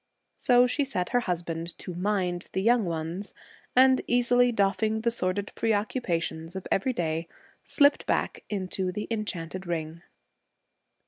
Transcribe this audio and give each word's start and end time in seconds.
So 0.33 0.65
she 0.65 0.83
set 0.83 1.09
her 1.09 1.19
husband 1.19 1.77
to 1.77 1.93
'mind' 1.93 2.49
the 2.53 2.61
young 2.63 2.85
ones, 2.85 3.35
and, 3.75 4.01
easily 4.07 4.51
doffing 4.51 5.01
the 5.01 5.11
sordid 5.11 5.51
preoccupations 5.53 6.55
of 6.55 6.65
every 6.71 6.91
day, 6.91 7.27
slipped 7.65 8.07
back 8.07 8.43
into 8.49 8.91
the 8.91 9.07
enchanted 9.11 9.67
ring. 9.67 10.01